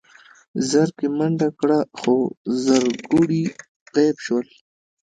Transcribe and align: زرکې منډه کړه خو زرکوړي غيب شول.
زرکې 0.69 1.07
منډه 1.17 1.49
کړه 1.59 1.79
خو 1.99 2.15
زرکوړي 2.65 3.43
غيب 3.93 4.17
شول. 4.25 4.47